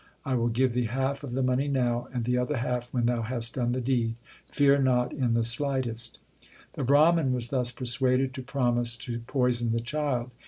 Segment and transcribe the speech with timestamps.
[0.25, 3.21] I will give thee half of the money now, and the other half when thou
[3.21, 4.15] hast done the deed.
[4.47, 6.17] Fear not in the slightest.
[6.73, 10.31] The Brahman was thus persuaded to promise to poison the child.